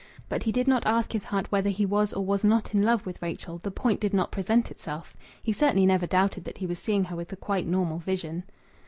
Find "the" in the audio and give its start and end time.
3.61-3.69